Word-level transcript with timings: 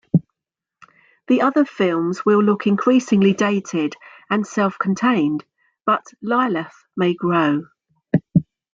The 1.27 1.43
other 1.43 1.63
films 1.63 2.25
will 2.25 2.41
look 2.41 2.65
increasingly 2.65 3.33
dated 3.33 3.93
and 4.31 4.47
self-contained, 4.47 5.45
but 5.85 6.03
"Lilith" 6.23 6.73
may 6.97 7.13
grow. 7.13 7.65